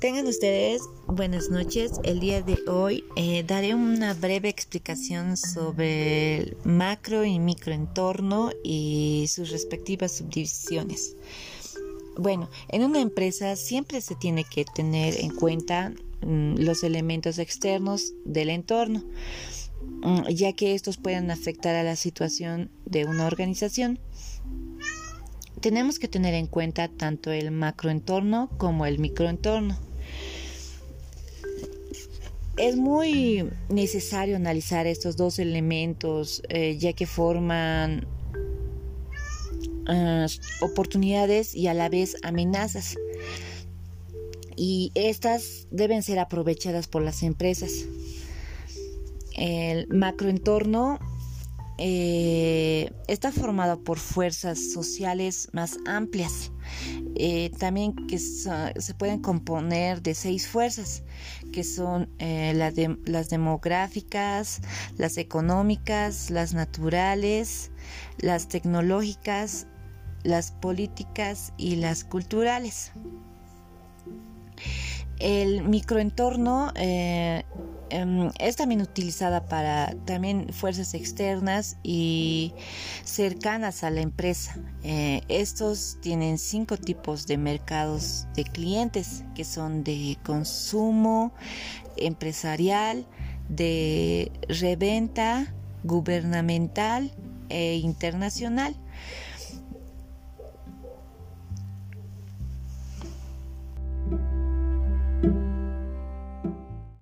[0.00, 1.92] Tengan ustedes buenas noches.
[2.04, 9.26] El día de hoy eh, daré una breve explicación sobre el macro y microentorno y
[9.28, 11.16] sus respectivas subdivisiones.
[12.18, 18.12] Bueno, en una empresa siempre se tiene que tener en cuenta mm, los elementos externos
[18.26, 19.04] del entorno,
[20.02, 24.00] mm, ya que estos pueden afectar a la situación de una organización
[25.60, 29.78] tenemos que tener en cuenta tanto el macroentorno como el microentorno.
[32.56, 38.06] Es muy necesario analizar estos dos elementos eh, ya que forman
[39.88, 40.26] eh,
[40.60, 42.96] oportunidades y a la vez amenazas.
[44.56, 47.86] Y estas deben ser aprovechadas por las empresas.
[49.36, 50.98] El macroentorno
[51.82, 56.52] eh, está formado por fuerzas sociales más amplias.
[57.16, 61.02] Eh, también que se pueden componer de seis fuerzas,
[61.52, 64.60] que son eh, las demográficas,
[64.98, 67.70] las económicas, las naturales,
[68.18, 69.66] las tecnológicas,
[70.22, 72.92] las políticas y las culturales.
[75.20, 77.44] El microentorno eh,
[77.90, 82.54] em, es también utilizada para también fuerzas externas y
[83.04, 84.56] cercanas a la empresa.
[84.82, 91.34] Eh, estos tienen cinco tipos de mercados de clientes que son de consumo,
[91.98, 93.06] empresarial,
[93.50, 95.52] de reventa,
[95.84, 97.12] gubernamental
[97.50, 98.74] e internacional.